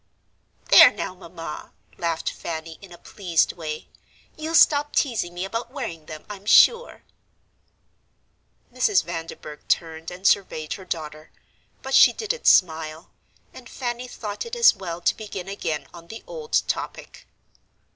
[0.69, 3.87] "There, now, Mamma," laughed Fanny, in a pleased way;
[4.35, 7.03] "you'll stop teasing me about wearing them, I'm sure."
[8.73, 9.03] Mrs.
[9.03, 11.29] Vanderburgh turned and surveyed her daughter;
[11.83, 13.11] but she didn't smile,
[13.53, 17.27] and Fanny thought it as well to begin again on the old topic.